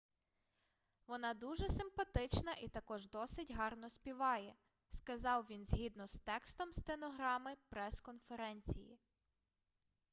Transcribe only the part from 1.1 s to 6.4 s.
дуже симпатична і також досить гарно співає- сказав він згідно з